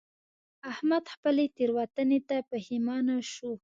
[0.71, 3.51] احمد خپلې تېروتنې ته پښېمانه شو.